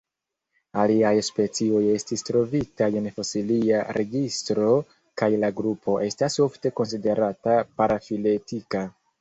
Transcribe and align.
Aliaj 0.83 1.11
specioj 1.27 1.81
estis 1.97 2.25
trovitaj 2.29 2.87
en 3.03 3.09
fosilia 3.19 3.83
registro 3.99 4.73
kaj 5.23 5.31
la 5.45 5.53
grupo 5.61 5.99
estas 6.09 6.39
ofte 6.49 6.75
konsiderata 6.81 7.63
parafiletika. 7.79 8.87